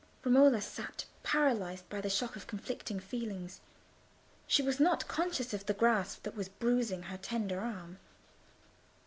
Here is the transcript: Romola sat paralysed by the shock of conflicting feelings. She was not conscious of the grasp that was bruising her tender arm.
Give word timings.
Romola 0.23 0.61
sat 0.61 1.05
paralysed 1.21 1.87
by 1.87 2.01
the 2.01 2.09
shock 2.09 2.35
of 2.35 2.47
conflicting 2.47 2.99
feelings. 2.99 3.61
She 4.47 4.63
was 4.63 4.79
not 4.79 5.07
conscious 5.07 5.53
of 5.53 5.67
the 5.67 5.75
grasp 5.75 6.23
that 6.23 6.35
was 6.35 6.49
bruising 6.49 7.03
her 7.03 7.17
tender 7.19 7.59
arm. 7.61 7.99